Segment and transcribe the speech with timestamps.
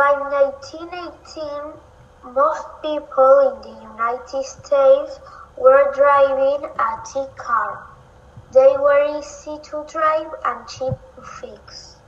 [0.00, 5.20] By 1918, most people in the United States
[5.58, 7.84] were driving a T car.
[8.54, 11.69] They were easy to drive and cheap to fix.